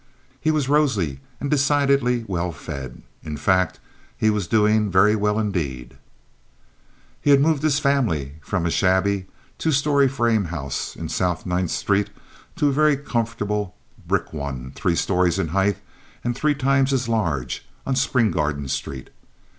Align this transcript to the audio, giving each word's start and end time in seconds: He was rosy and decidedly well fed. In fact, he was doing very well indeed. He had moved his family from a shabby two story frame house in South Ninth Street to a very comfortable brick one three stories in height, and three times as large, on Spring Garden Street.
He 0.39 0.49
was 0.49 0.67
rosy 0.67 1.19
and 1.39 1.51
decidedly 1.51 2.25
well 2.27 2.51
fed. 2.51 3.03
In 3.23 3.37
fact, 3.37 3.79
he 4.17 4.31
was 4.31 4.47
doing 4.47 4.89
very 4.89 5.15
well 5.15 5.37
indeed. 5.37 5.95
He 7.21 7.29
had 7.29 7.39
moved 7.39 7.61
his 7.61 7.77
family 7.77 8.33
from 8.41 8.65
a 8.65 8.71
shabby 8.71 9.27
two 9.59 9.71
story 9.71 10.07
frame 10.07 10.45
house 10.45 10.95
in 10.95 11.07
South 11.07 11.45
Ninth 11.45 11.69
Street 11.69 12.09
to 12.55 12.69
a 12.69 12.73
very 12.73 12.97
comfortable 12.97 13.75
brick 14.07 14.33
one 14.33 14.71
three 14.73 14.95
stories 14.95 15.37
in 15.37 15.49
height, 15.49 15.77
and 16.23 16.35
three 16.35 16.55
times 16.55 16.93
as 16.93 17.07
large, 17.07 17.63
on 17.85 17.95
Spring 17.95 18.31
Garden 18.31 18.67
Street. 18.69 19.11